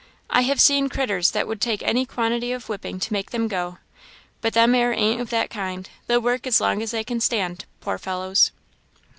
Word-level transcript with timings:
"I 0.31 0.41
have 0.41 0.59
seen 0.59 0.89
critters 0.89 1.29
that 1.29 1.47
would 1.47 1.61
take 1.61 1.83
any 1.83 2.07
quantity 2.07 2.51
of 2.53 2.67
whipping 2.67 2.99
to 2.99 3.13
make 3.13 3.29
them 3.29 3.47
go, 3.47 3.77
but 4.41 4.53
them 4.53 4.73
'ere 4.73 4.91
ain't 4.93 5.21
of 5.21 5.29
that 5.29 5.51
kind; 5.51 5.87
they'll 6.07 6.19
work 6.19 6.47
as 6.47 6.59
long 6.59 6.81
as 6.81 6.89
they 6.89 7.03
can 7.03 7.19
stand, 7.19 7.65
poor 7.81 7.99
fellows!" 7.99 8.49